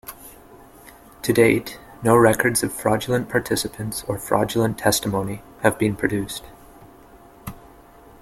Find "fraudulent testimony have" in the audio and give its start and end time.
4.17-5.77